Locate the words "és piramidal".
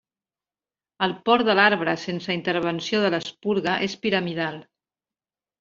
3.89-4.63